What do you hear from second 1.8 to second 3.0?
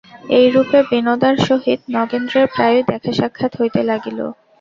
নগেন্দ্রের প্রায়ই